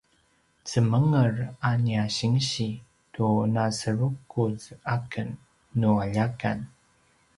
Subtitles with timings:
[0.71, 1.33] zemenger
[1.67, 2.67] a nia sinsi
[3.13, 4.59] tu naserukuz
[4.95, 5.29] aken
[5.79, 6.59] nu aljakan